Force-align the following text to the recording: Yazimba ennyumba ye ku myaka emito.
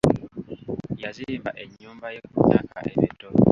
Yazimba 1.01 1.49
ennyumba 1.63 2.07
ye 2.13 2.19
ku 2.29 2.37
myaka 2.47 2.77
emito. 2.91 3.27